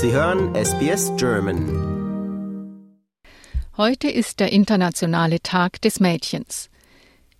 [0.00, 2.84] Sie hören SBS German.
[3.76, 6.70] Heute ist der internationale Tag des Mädchens.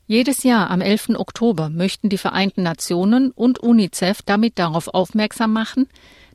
[0.09, 1.11] Jedes Jahr am 11.
[1.11, 5.87] Oktober möchten die Vereinten Nationen und UNICEF damit darauf aufmerksam machen,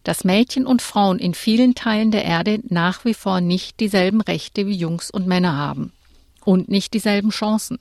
[0.06, 4.66] dass Mädchen und Frauen in vielen Teilen der Erde nach wie vor nicht dieselben Rechte
[4.66, 5.92] wie Jungs und Männer haben
[6.46, 7.80] und nicht dieselben Chancen.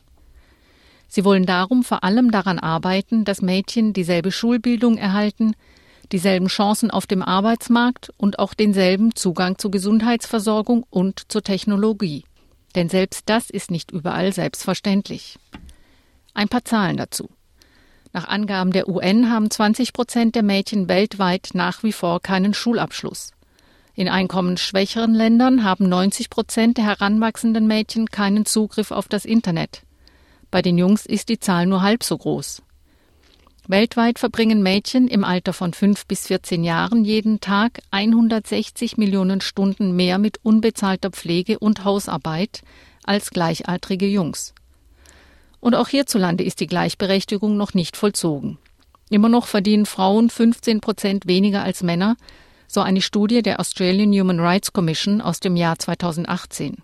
[1.06, 5.54] Sie wollen darum vor allem daran arbeiten, dass Mädchen dieselbe Schulbildung erhalten,
[6.12, 12.24] dieselben Chancen auf dem Arbeitsmarkt und auch denselben Zugang zur Gesundheitsversorgung und zur Technologie.
[12.74, 15.38] Denn selbst das ist nicht überall selbstverständlich.
[16.34, 17.28] Ein paar Zahlen dazu.
[18.12, 23.32] Nach Angaben der UN haben 20 Prozent der Mädchen weltweit nach wie vor keinen Schulabschluss.
[23.94, 29.82] In einkommensschwächeren Ländern haben 90 Prozent der heranwachsenden Mädchen keinen Zugriff auf das Internet.
[30.50, 32.62] Bei den Jungs ist die Zahl nur halb so groß.
[33.68, 39.94] Weltweit verbringen Mädchen im Alter von 5 bis 14 Jahren jeden Tag 160 Millionen Stunden
[39.94, 42.62] mehr mit unbezahlter Pflege und Hausarbeit
[43.04, 44.52] als gleichaltrige Jungs.
[45.60, 48.58] Und auch hierzulande ist die Gleichberechtigung noch nicht vollzogen.
[49.10, 52.16] Immer noch verdienen Frauen 15 Prozent weniger als Männer,
[52.66, 56.78] so eine Studie der Australian Human Rights Commission aus dem Jahr 2018.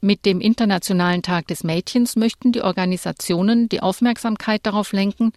[0.00, 5.32] Mit dem Internationalen Tag des Mädchens möchten die Organisationen die Aufmerksamkeit darauf lenken,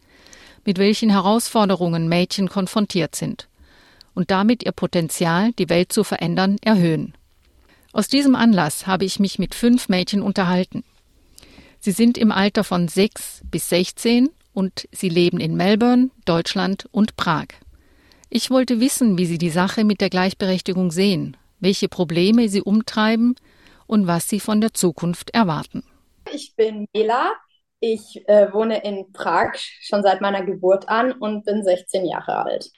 [0.66, 3.47] mit welchen Herausforderungen Mädchen konfrontiert sind
[4.13, 7.13] und damit ihr Potenzial, die Welt zu verändern, erhöhen.
[7.94, 10.83] Aus diesem Anlass habe ich mich mit fünf Mädchen unterhalten.
[11.80, 17.16] Sie sind im Alter von sechs bis sechzehn und sie leben in Melbourne, Deutschland und
[17.16, 17.47] Prag.
[18.30, 23.36] Ich wollte wissen, wie sie die Sache mit der Gleichberechtigung sehen, welche Probleme sie umtreiben
[23.86, 25.83] und was sie von der Zukunft erwarten.
[26.33, 27.33] Ich bin Ela,
[27.80, 32.72] ich äh, wohne in Prag schon seit meiner Geburt an und bin 16 Jahre alt.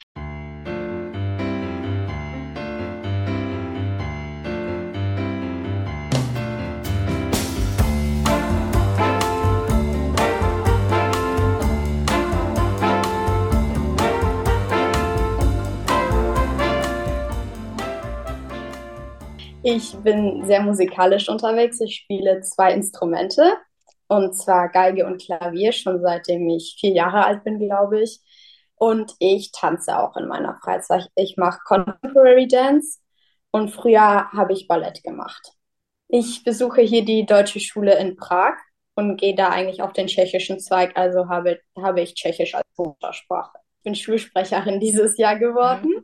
[19.70, 21.82] Ich bin sehr musikalisch unterwegs.
[21.82, 23.58] Ich spiele zwei Instrumente.
[24.08, 28.22] Und zwar Geige und Klavier, schon seitdem ich vier Jahre alt bin, glaube ich.
[28.76, 31.10] Und ich tanze auch in meiner Freizeit.
[31.16, 33.00] Ich mache Contemporary Dance
[33.52, 35.54] und früher habe ich Ballett gemacht.
[36.08, 38.56] Ich besuche hier die Deutsche Schule in Prag
[38.95, 43.58] und gehe da eigentlich auf den tschechischen Zweig, also habe, habe ich Tschechisch als Muttersprache.
[43.78, 45.96] Ich bin Schulsprecherin dieses Jahr geworden.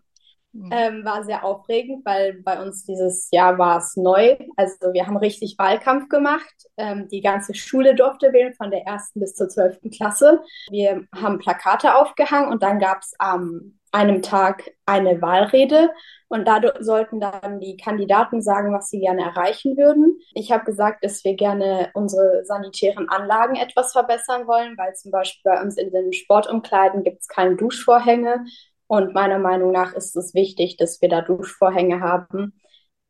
[0.53, 0.69] Mhm.
[0.71, 4.37] Ähm, war sehr aufregend, weil bei uns dieses Jahr war es neu.
[4.55, 6.53] Also wir haben richtig Wahlkampf gemacht.
[6.77, 10.41] Ähm, die ganze Schule durfte wählen, von der ersten bis zur zwölften Klasse.
[10.69, 15.91] Wir haben Plakate aufgehangen und dann gab es am einem Tag eine Wahlrede
[16.27, 20.19] und da sollten dann die Kandidaten sagen, was sie gerne erreichen würden.
[20.33, 25.51] Ich habe gesagt, dass wir gerne unsere sanitären Anlagen etwas verbessern wollen, weil zum Beispiel
[25.51, 28.45] bei uns in den Sportumkleiden gibt es keine Duschvorhänge
[28.93, 32.53] und meiner Meinung nach ist es wichtig, dass wir da Duschvorhänge haben,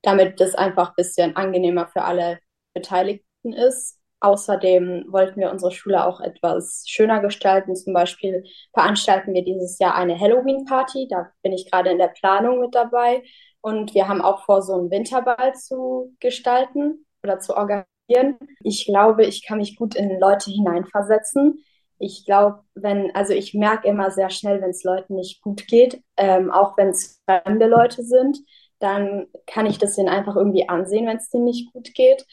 [0.01, 2.39] damit das einfach ein bisschen angenehmer für alle
[2.73, 3.99] Beteiligten ist.
[4.21, 7.75] Außerdem wollten wir unsere Schule auch etwas schöner gestalten.
[7.75, 11.09] Zum Beispiel veranstalten wir dieses Jahr eine Halloween-Party.
[11.09, 13.21] Da bin ich gerade in der Planung mit dabei.
[13.59, 18.37] Und wir haben auch vor, so einen Winterball zu gestalten oder zu organisieren.
[18.61, 21.61] Ich glaube, ich kann mich gut in Leute hineinversetzen
[22.03, 26.03] ich glaube, wenn, also ich merke immer sehr schnell, wenn es Leuten nicht gut geht,
[26.17, 28.39] ähm, auch wenn es fremde Leute sind,
[28.79, 32.25] dann kann ich das denen einfach irgendwie ansehen, wenn es denen nicht gut geht.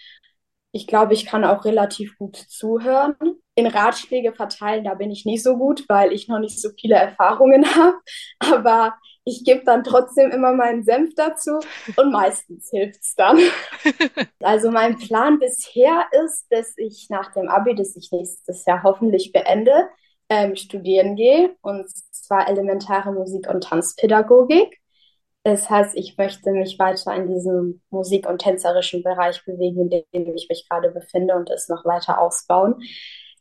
[0.73, 3.15] Ich glaube, ich kann auch relativ gut zuhören.
[3.55, 6.97] In Ratschläge verteilen, da bin ich nicht so gut, weil ich noch nicht so viele
[6.97, 7.97] Erfahrungen habe.
[8.39, 8.95] Aber
[9.25, 11.61] ich gebe dann trotzdem immer meinen Senf dazu
[11.97, 13.39] und meistens hilft es dann.
[14.43, 19.33] also mein Plan bisher ist, dass ich nach dem Abi, das ich nächstes Jahr hoffentlich
[19.33, 19.89] beende,
[20.29, 24.79] ähm, studieren gehe und zwar elementare Musik- und Tanzpädagogik.
[25.43, 30.35] Das heißt, ich möchte mich weiter in diesem musik- und tänzerischen Bereich bewegen, in dem
[30.35, 32.83] ich mich gerade befinde und es noch weiter ausbauen.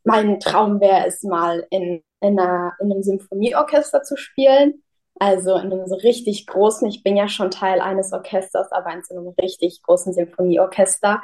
[0.06, 4.82] Mein Traum wäre es mal in, in, einer, in einem Symphonieorchester zu spielen
[5.20, 9.04] also in einem so richtig großen, ich bin ja schon Teil eines Orchesters, aber in
[9.04, 11.22] so einem richtig großen Symphonieorchester.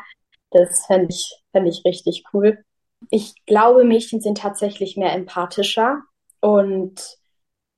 [0.51, 2.63] Das fände ich, fänd ich richtig cool.
[3.09, 6.03] Ich glaube, Mädchen sind tatsächlich mehr empathischer
[6.41, 7.17] und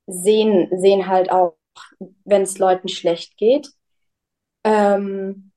[0.08, 1.56] sehen, sehen halt auch,
[2.26, 3.70] wenn es Leuten schlecht geht.
[4.64, 5.52] Ähm,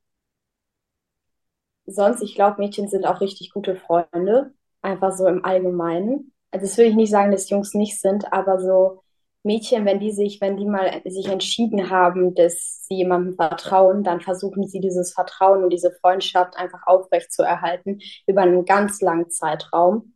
[1.87, 4.53] sonst, ich glaube, Mädchen sind auch richtig gute Freunde,
[4.83, 6.33] einfach so im Allgemeinen.
[6.51, 9.03] Also das will ich nicht sagen, dass Jungs nicht sind, aber so
[9.43, 14.21] Mädchen, wenn die sich, wenn die mal sich entschieden haben, dass sie jemandem vertrauen, dann
[14.21, 19.31] versuchen sie dieses Vertrauen und diese Freundschaft einfach aufrecht zu erhalten über einen ganz langen
[19.31, 20.15] Zeitraum.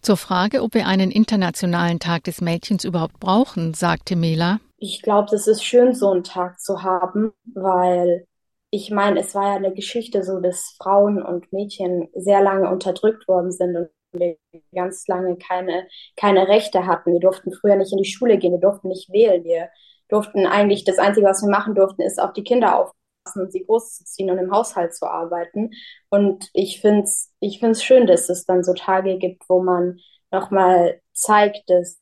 [0.00, 4.60] Zur Frage, ob wir einen internationalen Tag des Mädchens überhaupt brauchen, sagte Mela.
[4.78, 8.26] Ich glaube, es ist schön, so einen Tag zu haben, weil
[8.70, 13.26] ich meine, es war ja eine Geschichte so, dass Frauen und Mädchen sehr lange unterdrückt
[13.26, 14.36] worden sind und wir
[14.74, 15.86] ganz lange keine,
[16.16, 17.12] keine Rechte hatten.
[17.12, 19.68] Wir durften früher nicht in die Schule gehen, wir durften nicht wählen, wir
[20.08, 23.64] durften eigentlich, das Einzige, was wir machen durften, ist auf die Kinder aufpassen und sie
[23.64, 25.70] großzuziehen und im Haushalt zu arbeiten.
[26.10, 29.98] Und ich finde es ich find's schön, dass es dann so Tage gibt, wo man
[30.30, 31.98] nochmal zeigt, dass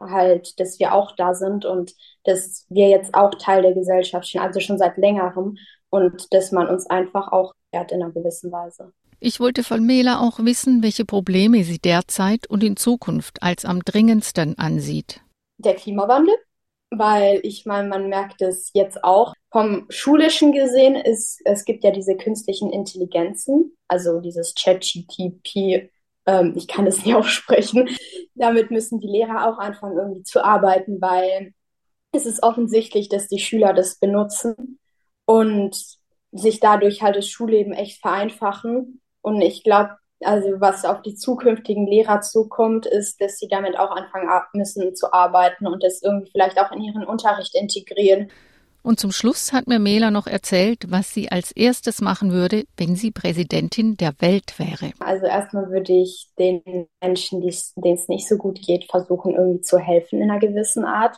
[0.00, 1.94] halt, dass wir auch da sind und
[2.24, 5.56] dass wir jetzt auch Teil der Gesellschaft sind, also schon seit längerem
[5.90, 8.92] und dass man uns einfach auch ehrt in einer gewissen Weise.
[9.24, 13.78] Ich wollte von Mela auch wissen, welche Probleme sie derzeit und in Zukunft als am
[13.78, 15.20] dringendsten ansieht.
[15.58, 16.34] Der Klimawandel,
[16.90, 19.32] weil ich meine, man merkt es jetzt auch.
[19.52, 25.88] Vom Schulischen gesehen ist, es gibt ja diese künstlichen Intelligenzen, also dieses ChatGTP,
[26.26, 27.90] ähm, ich kann es nicht aussprechen.
[28.34, 31.54] Damit müssen die Lehrer auch anfangen, irgendwie zu arbeiten, weil
[32.10, 34.80] es ist offensichtlich, dass die Schüler das benutzen
[35.26, 35.76] und
[36.32, 41.86] sich dadurch halt das Schulleben echt vereinfachen und ich glaube, also was auf die zukünftigen
[41.86, 46.58] Lehrer zukommt, ist, dass sie damit auch anfangen müssen zu arbeiten und das irgendwie vielleicht
[46.58, 48.30] auch in ihren Unterricht integrieren.
[48.82, 52.96] Und zum Schluss hat mir Mela noch erzählt, was sie als erstes machen würde, wenn
[52.96, 54.92] sie Präsidentin der Welt wäre.
[54.98, 59.78] Also erstmal würde ich den Menschen, denen es nicht so gut geht, versuchen irgendwie zu
[59.78, 61.16] helfen in einer gewissen Art.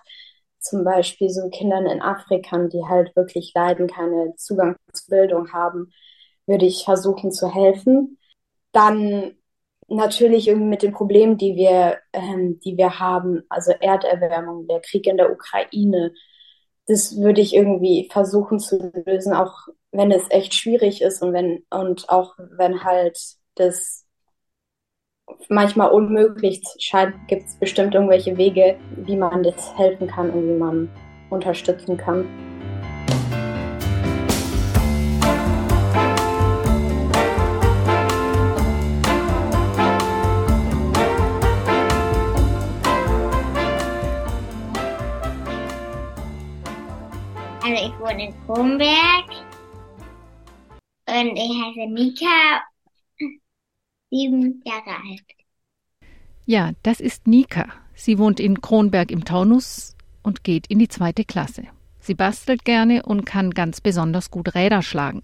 [0.58, 5.90] Zum Beispiel so Kindern in Afrika, die halt wirklich leiden, keine Zugang zu Bildung haben
[6.46, 8.18] würde ich versuchen zu helfen.
[8.72, 9.36] Dann
[9.88, 15.06] natürlich irgendwie mit den Problemen, die wir, ähm, die wir haben, also Erderwärmung, der Krieg
[15.06, 16.12] in der Ukraine.
[16.86, 21.64] Das würde ich irgendwie versuchen zu lösen, auch wenn es echt schwierig ist und wenn,
[21.70, 23.18] und auch wenn halt
[23.54, 24.04] das
[25.48, 30.58] manchmal unmöglich scheint, gibt es bestimmt irgendwelche Wege, wie man das helfen kann und wie
[30.58, 30.90] man
[31.30, 32.53] unterstützen kann.
[48.18, 49.24] In Kronberg
[51.06, 52.62] und ich heiße Nika,
[54.10, 55.24] sieben Jahre alt.
[56.46, 57.66] Ja, das ist Nika.
[57.94, 61.64] Sie wohnt in Kronberg im Taunus und geht in die zweite Klasse.
[62.00, 65.22] Sie bastelt gerne und kann ganz besonders gut Räder schlagen.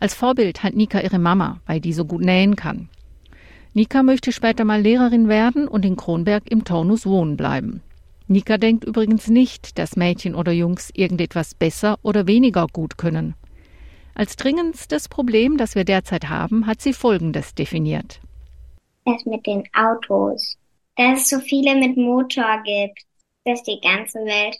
[0.00, 2.88] Als Vorbild hat Nika ihre Mama, weil die so gut nähen kann.
[3.72, 7.82] Nika möchte später mal Lehrerin werden und in Kronberg im Taunus wohnen bleiben.
[8.26, 13.34] Nika denkt übrigens nicht, dass Mädchen oder Jungs irgendetwas besser oder weniger gut können.
[14.14, 18.20] Als dringendstes Problem, das wir derzeit haben, hat sie Folgendes definiert.
[19.04, 20.56] Das mit den Autos.
[20.96, 23.00] Dass es so viele mit Motor gibt,
[23.44, 24.56] dass die ganze Welt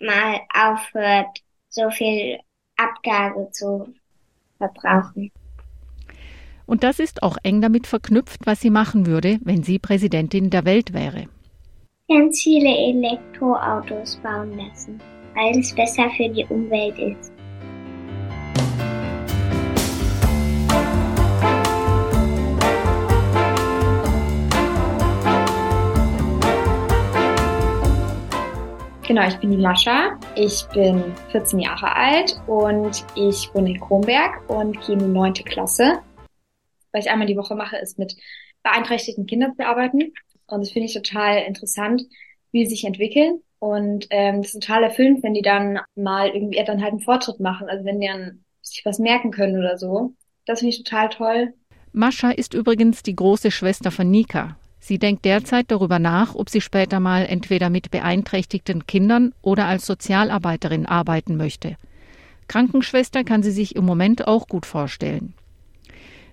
[0.00, 1.38] mal aufhört,
[1.68, 2.38] so viel
[2.76, 3.94] Abgase zu
[4.58, 5.30] verbrauchen.
[6.66, 10.64] Und das ist auch eng damit verknüpft, was sie machen würde, wenn sie Präsidentin der
[10.64, 11.28] Welt wäre
[12.08, 15.00] ganz viele Elektroautos bauen lassen,
[15.34, 17.32] weil es besser für die Umwelt ist.
[29.06, 30.18] Genau, ich bin die Mascha.
[30.34, 35.42] Ich bin 14 Jahre alt und ich wohne in Kronberg und gehe in die neunte
[35.42, 36.00] Klasse.
[36.92, 38.14] Was ich einmal die Woche mache, ist mit
[38.62, 40.12] beeinträchtigten Kindern zu arbeiten.
[40.54, 42.02] Und das finde ich total interessant,
[42.52, 43.40] wie sie sich entwickeln.
[43.58, 47.40] Und ähm, das ist total erfüllend, wenn die dann mal irgendwie dann halt einen Fortschritt
[47.40, 47.68] machen.
[47.68, 50.14] Also wenn die dann sich was merken können oder so.
[50.46, 51.54] Das finde ich total toll.
[51.92, 54.56] Mascha ist übrigens die große Schwester von Nika.
[54.80, 59.86] Sie denkt derzeit darüber nach, ob sie später mal entweder mit beeinträchtigten Kindern oder als
[59.86, 61.76] Sozialarbeiterin arbeiten möchte.
[62.48, 65.32] Krankenschwester kann sie sich im Moment auch gut vorstellen.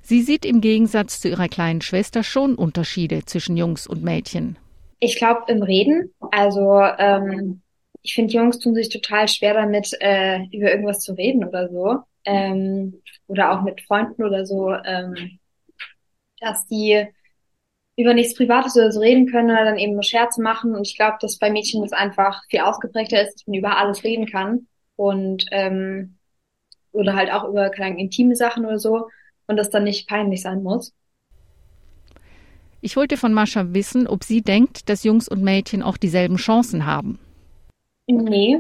[0.02, 4.58] Sie sieht im Gegensatz zu ihrer kleinen Schwester schon Unterschiede zwischen Jungs und Mädchen.
[5.00, 6.14] Ich glaube im Reden.
[6.32, 7.62] Also ähm,
[8.02, 12.00] ich finde, Jungs tun sich total schwer damit, äh, über irgendwas zu reden oder so.
[12.26, 15.40] Ähm, oder auch mit Freunden oder so, ähm,
[16.40, 17.06] dass die
[17.96, 20.76] über nichts Privates oder so reden können oder dann eben nur Scherze machen.
[20.76, 24.04] Und ich glaube, dass bei Mädchen das einfach viel ausgeprägter ist, dass man über alles
[24.04, 24.68] reden kann.
[24.96, 26.18] Und ähm,
[26.92, 29.08] oder halt auch über keine intime Sachen oder so
[29.52, 30.94] und das dann nicht peinlich sein muss.
[32.82, 36.88] Ich wollte von Mascha wissen, ob sie denkt, dass Jungs und Mädchen auch dieselben Chancen
[36.88, 37.20] haben.
[38.08, 38.58] Nee,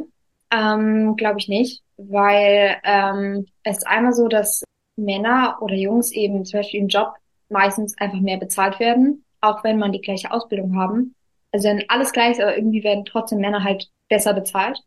[0.52, 4.64] ähm, glaube ich nicht, weil ähm, es ist einmal so, dass
[4.96, 7.14] Männer oder Jungs eben zum Beispiel im Job
[7.50, 11.16] meistens einfach mehr bezahlt werden, auch wenn man die gleiche Ausbildung haben.
[11.52, 14.80] Also dann alles gleich, aber irgendwie werden trotzdem Männer halt besser bezahlt.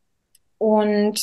[0.58, 1.20] Und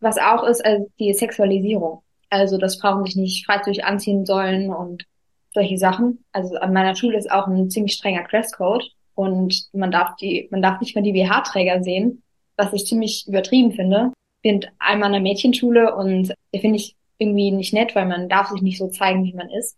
[0.00, 2.02] was auch ist, also die Sexualisierung.
[2.30, 5.04] Also, dass Frauen sich nicht freizügig anziehen sollen und
[5.52, 6.24] solche Sachen.
[6.32, 10.62] Also an meiner Schule ist auch ein ziemlich strenger Dresscode und man darf die, man
[10.62, 12.22] darf nicht mal die BH-Träger sehen,
[12.56, 14.12] was ich ziemlich übertrieben finde.
[14.42, 18.48] Ich bin einmal an einer Mädchenschule und finde ich irgendwie nicht nett, weil man darf
[18.50, 19.76] sich nicht so zeigen, wie man ist.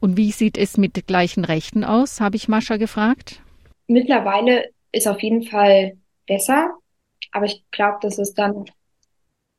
[0.00, 3.40] Und wie sieht es mit gleichen Rechten aus, habe ich Mascha gefragt.
[3.86, 5.96] Mittlerweile ist auf jeden Fall
[6.26, 6.74] besser,
[7.32, 8.66] aber ich glaube, dass es dann,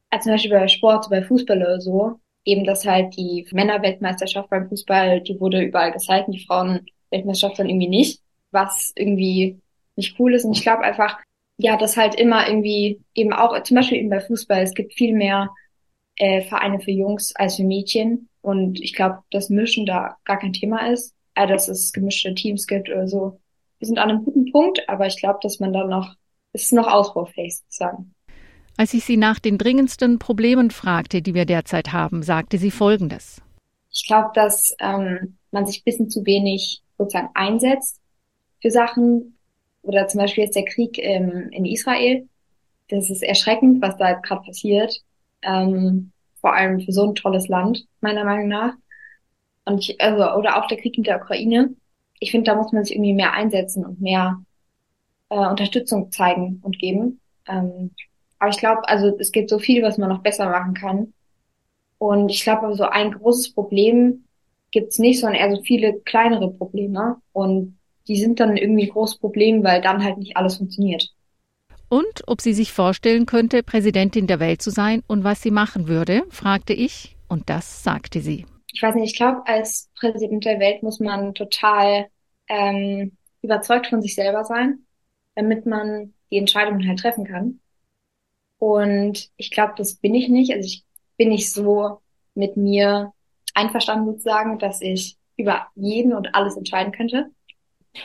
[0.10, 4.70] als zum Beispiel bei Sport, bei Fußball oder so, eben, dass halt die Männerweltmeisterschaft beim
[4.70, 8.22] Fußball, die wurde überall gezeigt, die Frauenweltmeisterschaft dann irgendwie nicht,
[8.52, 9.60] was irgendwie
[9.96, 10.46] nicht cool ist.
[10.46, 11.18] Und ich glaube einfach,
[11.58, 15.14] ja, dass halt immer irgendwie eben auch, zum Beispiel eben bei Fußball, es gibt viel
[15.14, 15.50] mehr
[16.18, 18.30] äh, Vereine für Jungs als für Mädchen.
[18.42, 22.68] Und ich glaube, dass Mischen da gar kein Thema ist, äh, dass es gemischte Teams
[22.68, 23.40] gibt oder so.
[23.80, 26.16] Wir sind an einem guten Punkt, aber ich glaube, dass man da noch,
[26.54, 28.15] es ist noch ausbaufähig sozusagen.
[28.78, 33.42] Als ich sie nach den dringendsten Problemen fragte, die wir derzeit haben, sagte sie Folgendes.
[33.92, 38.02] Ich glaube, dass ähm, man sich ein bisschen zu wenig sozusagen einsetzt
[38.62, 39.38] für Sachen.
[39.82, 42.28] Oder zum Beispiel jetzt der Krieg ähm, in Israel.
[42.90, 45.02] Das ist erschreckend, was da gerade passiert.
[45.42, 48.74] Ähm, vor allem für so ein tolles Land, meiner Meinung nach.
[49.64, 51.74] Und ich, also, oder auch der Krieg mit der Ukraine.
[52.20, 54.44] Ich finde, da muss man sich irgendwie mehr einsetzen und mehr
[55.30, 57.20] äh, Unterstützung zeigen und geben.
[57.48, 57.92] Ähm,
[58.40, 61.14] aber ich glaube, also es gibt so viel, was man noch besser machen kann.
[61.98, 64.26] Und ich glaube, so ein großes Problem
[64.72, 67.18] gibt's nicht, sondern eher so viele kleinere Probleme.
[67.32, 71.10] Und die sind dann irgendwie ein großes Problem, weil dann halt nicht alles funktioniert.
[71.88, 75.88] Und ob sie sich vorstellen könnte, Präsidentin der Welt zu sein und was sie machen
[75.88, 78.46] würde, fragte ich, und das sagte sie.
[78.72, 82.08] Ich weiß nicht, ich glaube, als Präsident der Welt muss man total
[82.48, 84.80] ähm, überzeugt von sich selber sein,
[85.36, 87.60] damit man die Entscheidungen halt treffen kann.
[88.66, 90.52] Und ich glaube, das bin ich nicht.
[90.52, 90.84] Also ich
[91.18, 92.00] bin nicht so
[92.34, 93.12] mit mir
[93.54, 97.28] einverstanden sozusagen, dass ich über jeden und alles entscheiden könnte.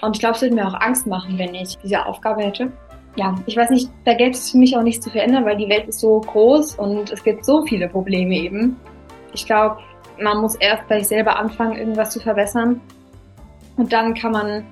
[0.02, 2.70] Und ich glaube, es würde mir auch Angst machen, wenn ich diese Aufgabe hätte.
[3.16, 5.70] Ja, ich weiß nicht, da gäbe es für mich auch nichts zu verändern, weil die
[5.70, 8.76] Welt ist so groß und es gibt so viele Probleme eben.
[9.32, 9.78] Ich glaube,
[10.20, 12.82] man muss erst bei sich selber anfangen, irgendwas zu verbessern.
[13.78, 14.66] Und dann kann man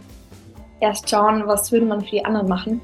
[0.81, 2.83] erst schauen, was würde man für die anderen machen.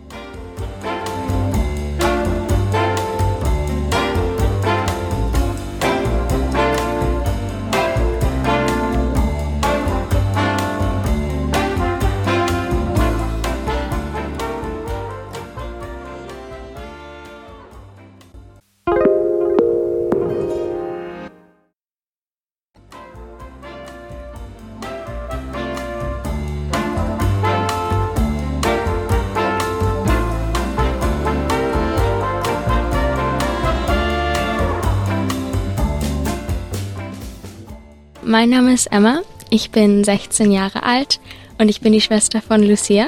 [38.34, 41.20] Mein Name ist Emma, ich bin 16 Jahre alt
[41.58, 43.06] und ich bin die Schwester von Lucia.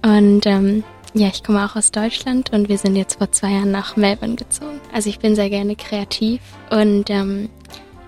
[0.00, 3.72] Und ähm, ja, ich komme auch aus Deutschland und wir sind jetzt vor zwei Jahren
[3.72, 4.80] nach Melbourne gezogen.
[4.92, 7.48] Also ich bin sehr gerne kreativ und ähm,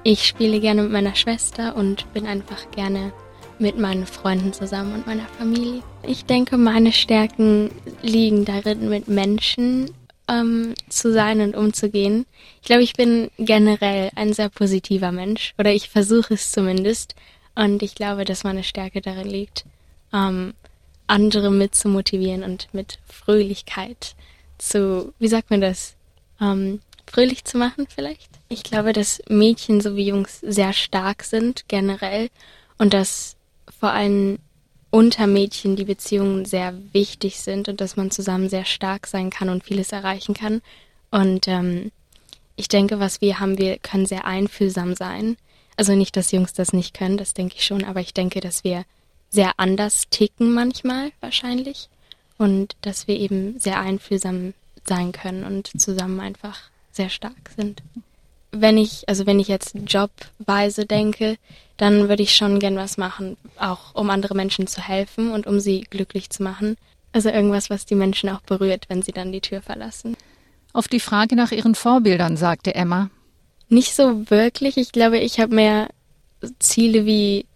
[0.05, 3.13] ich spiele gerne mit meiner Schwester und bin einfach gerne
[3.59, 5.83] mit meinen Freunden zusammen und meiner Familie.
[6.05, 7.73] Ich denke, meine Stärken
[8.03, 9.91] liegen darin, mit Menschen
[10.29, 12.27] ähm, zu sein und umzugehen.
[12.61, 17.15] Ich glaube, ich bin generell ein sehr positiver Mensch oder ich versuche es zumindest.
[17.55, 19.65] Und ich glaube, dass meine Stärke darin liegt,
[20.13, 20.55] ähm,
[21.07, 24.15] andere mit zu motivieren und mit Fröhlichkeit
[24.59, 25.95] zu, wie sagt man das,
[26.41, 28.29] ähm, fröhlich zu machen vielleicht.
[28.49, 32.29] Ich glaube, dass Mädchen sowie Jungs sehr stark sind generell
[32.79, 33.37] und dass
[33.79, 34.39] vor allem
[34.91, 39.49] unter Mädchen die Beziehungen sehr wichtig sind und dass man zusammen sehr stark sein kann
[39.49, 40.63] und vieles erreichen kann.
[41.11, 41.93] Und ähm,
[42.57, 45.37] ich denke, was wir haben, wir können sehr einfühlsam sein.
[45.77, 48.65] Also nicht, dass Jungs das nicht können, das denke ich schon, aber ich denke, dass
[48.65, 48.85] wir
[49.29, 51.89] sehr anders ticken manchmal wahrscheinlich
[52.39, 56.59] und dass wir eben sehr einfühlsam sein können und zusammen einfach
[56.93, 57.83] sehr stark sind
[58.61, 61.37] wenn ich, also wenn ich jetzt jobweise denke,
[61.77, 65.61] dann würde ich schon gern was machen, auch um andere Menschen zu helfen und um
[65.61, 66.77] sie glücklich zu machen.
[67.13, 70.17] Also irgendwas, was die Menschen auch berührt, wenn sie dann die Tür verlassen.
[70.73, 73.11] Auf die Frage nach ihren Vorbildern sagte Emma.
[73.69, 74.77] Nicht so wirklich.
[74.77, 75.89] Ich glaube, ich habe mehr
[76.59, 77.47] Ziele wie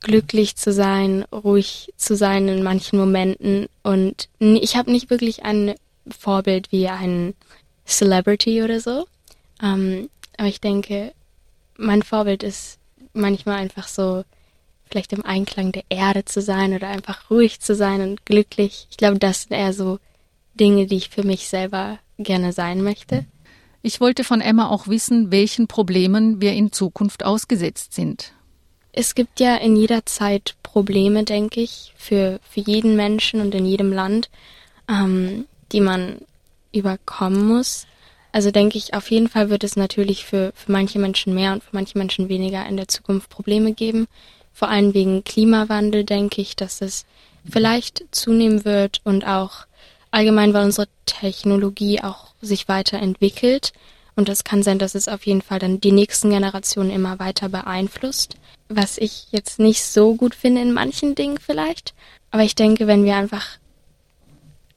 [0.00, 5.74] glücklich zu sein, ruhig zu sein in manchen Momenten und ich habe nicht wirklich ein
[6.08, 7.34] Vorbild wie ein
[7.86, 9.06] Celebrity oder so.
[9.60, 11.12] Ähm, aber ich denke,
[11.76, 12.78] mein Vorbild ist
[13.12, 14.24] manchmal einfach so,
[14.92, 18.86] vielleicht im Einklang der Erde zu sein oder einfach ruhig zu sein und glücklich.
[18.90, 19.98] Ich glaube, das sind eher so
[20.54, 23.24] Dinge, die ich für mich selber gerne sein möchte.
[23.80, 28.32] Ich wollte von Emma auch wissen, welchen Problemen wir in Zukunft ausgesetzt sind.
[28.92, 33.64] Es gibt ja in jeder Zeit Probleme, denke ich, für, für jeden Menschen und in
[33.64, 34.28] jedem Land,
[34.88, 36.18] ähm, die man
[36.72, 37.86] überkommen muss.
[38.32, 41.62] Also denke ich, auf jeden Fall wird es natürlich für, für manche Menschen mehr und
[41.62, 44.08] für manche Menschen weniger in der Zukunft Probleme geben.
[44.54, 47.04] Vor allem wegen Klimawandel denke ich, dass es
[47.48, 49.66] vielleicht zunehmen wird und auch
[50.10, 53.72] allgemein, weil unsere Technologie auch sich weiterentwickelt.
[54.14, 57.48] Und es kann sein, dass es auf jeden Fall dann die nächsten Generationen immer weiter
[57.48, 58.36] beeinflusst.
[58.68, 61.94] Was ich jetzt nicht so gut finde in manchen Dingen vielleicht.
[62.30, 63.58] Aber ich denke, wenn wir einfach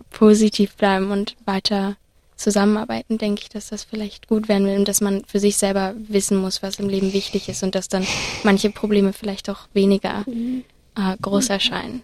[0.10, 1.98] positiv bleiben und weiter
[2.36, 5.94] zusammenarbeiten, denke ich, dass das vielleicht gut werden will und dass man für sich selber
[5.98, 8.06] wissen muss, was im Leben wichtig ist und dass dann
[8.44, 12.02] manche Probleme vielleicht auch weniger äh, groß erscheinen.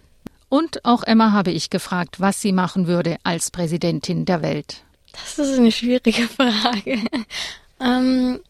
[0.48, 4.84] Und auch Emma habe ich gefragt, was sie machen würde als Präsidentin der Welt.
[5.12, 6.98] Das ist eine schwierige Frage.
[7.80, 8.40] ähm,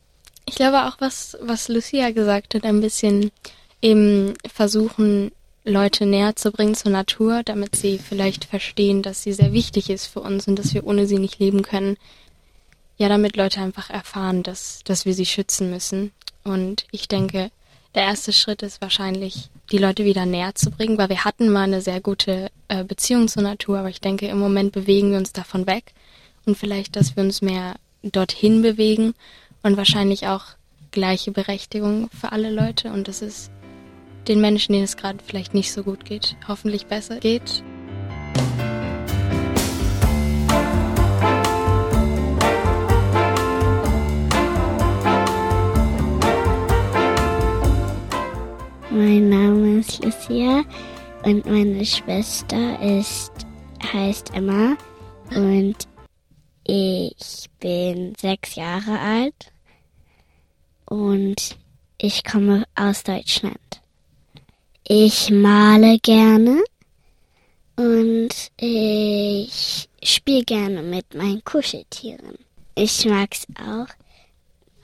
[0.46, 3.30] ich glaube auch, was, was Lucia gesagt hat, ein bisschen
[3.80, 5.32] eben versuchen,
[5.64, 10.06] Leute näher zu bringen zur Natur, damit sie vielleicht verstehen, dass sie sehr wichtig ist
[10.06, 11.96] für uns und dass wir ohne sie nicht leben können.
[12.98, 16.12] Ja, damit Leute einfach erfahren, dass, dass wir sie schützen müssen.
[16.44, 17.50] Und ich denke,
[17.94, 21.64] der erste Schritt ist wahrscheinlich, die Leute wieder näher zu bringen, weil wir hatten mal
[21.64, 25.32] eine sehr gute äh, Beziehung zur Natur, aber ich denke, im Moment bewegen wir uns
[25.32, 25.92] davon weg
[26.44, 29.14] und vielleicht, dass wir uns mehr dorthin bewegen
[29.62, 30.44] und wahrscheinlich auch
[30.90, 33.50] gleiche Berechtigung für alle Leute und das ist
[34.28, 37.62] den Menschen, denen es gerade vielleicht nicht so gut geht, hoffentlich besser geht.
[48.90, 50.64] Mein Name ist Lucia
[51.24, 53.32] und meine Schwester ist
[53.92, 54.76] heißt Emma
[55.34, 55.76] und
[56.64, 59.52] ich bin sechs Jahre alt
[60.86, 61.56] und
[61.98, 63.61] ich komme aus Deutschland.
[64.94, 66.62] Ich male gerne
[67.76, 68.28] und
[68.58, 72.36] ich spiele gerne mit meinen Kuscheltieren.
[72.74, 73.86] Ich mag es auch,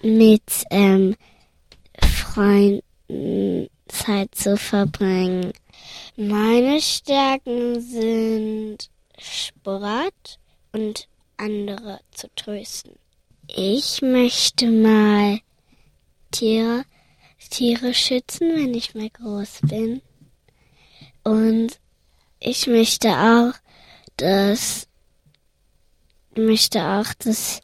[0.03, 1.15] mit ähm,
[2.01, 5.53] Freunden Zeit zu verbringen.
[6.17, 10.39] Meine Stärken sind Sport
[10.73, 12.95] und andere zu trösten.
[13.47, 15.41] Ich möchte mal
[16.31, 16.87] Tiere
[17.51, 20.03] Tiere schützen, wenn ich mal groß bin.
[21.25, 21.79] Und
[22.41, 23.53] ich möchte auch,
[24.17, 24.89] dass
[26.37, 27.61] möchte auch, dass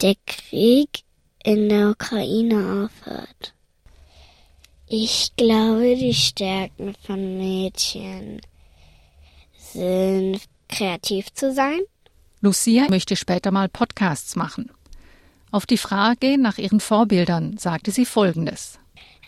[0.00, 1.04] der Krieg
[1.42, 3.54] in der Ukraine aufhört.
[4.86, 8.40] Ich glaube, die Stärken von Mädchen
[9.56, 11.80] sind kreativ zu sein.
[12.40, 14.70] Lucia möchte später mal Podcasts machen.
[15.54, 18.80] Auf die Frage nach ihren Vorbildern sagte sie Folgendes.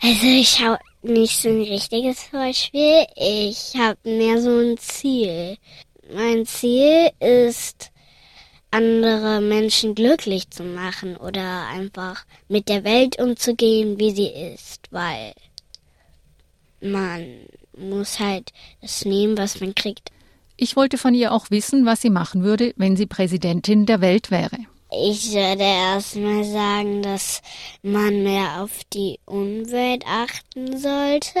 [0.03, 3.05] Also ich habe nicht so ein richtiges Beispiel.
[3.15, 5.55] Ich habe mehr so ein Ziel.
[6.13, 7.91] Mein Ziel ist,
[8.71, 15.31] andere Menschen glücklich zu machen oder einfach mit der Welt umzugehen, wie sie ist, weil
[16.81, 17.25] man
[17.77, 20.11] muss halt das nehmen, was man kriegt.
[20.57, 24.29] Ich wollte von ihr auch wissen, was sie machen würde, wenn sie Präsidentin der Welt
[24.29, 24.57] wäre.
[24.89, 27.41] Ich würde erstmal sagen, dass
[27.81, 31.39] man mehr auf die Umwelt achten sollte.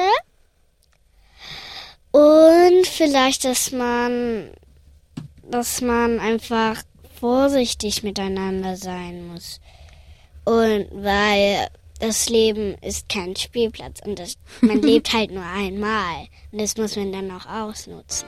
[2.11, 4.51] Und vielleicht, dass man,
[5.43, 6.83] dass man einfach
[7.19, 9.61] vorsichtig miteinander sein muss.
[10.43, 11.67] Und weil
[11.99, 16.27] das Leben ist kein Spielplatz und das, man lebt halt nur einmal.
[16.51, 18.27] Und das muss man dann auch ausnutzen.